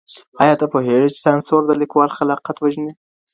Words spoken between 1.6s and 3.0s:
د ليکوال خلاقيت وژني؟